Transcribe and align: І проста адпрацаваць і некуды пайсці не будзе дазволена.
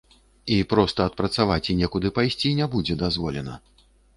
І 0.55 0.55
проста 0.71 1.05
адпрацаваць 1.09 1.65
і 1.73 1.77
некуды 1.83 2.13
пайсці 2.17 2.55
не 2.61 2.71
будзе 2.77 2.99
дазволена. 3.07 3.63